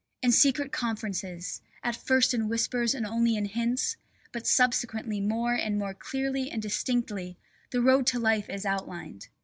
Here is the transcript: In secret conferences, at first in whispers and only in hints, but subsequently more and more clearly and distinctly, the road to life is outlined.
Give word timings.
In 0.23 0.31
secret 0.31 0.71
conferences, 0.71 1.61
at 1.83 1.95
first 1.95 2.33
in 2.33 2.49
whispers 2.49 2.95
and 2.95 3.05
only 3.05 3.35
in 3.35 3.45
hints, 3.45 3.97
but 4.31 4.47
subsequently 4.47 5.19
more 5.21 5.53
and 5.53 5.77
more 5.77 5.93
clearly 5.93 6.49
and 6.49 6.59
distinctly, 6.59 7.37
the 7.69 7.83
road 7.83 8.07
to 8.07 8.17
life 8.17 8.49
is 8.49 8.65
outlined. 8.65 9.27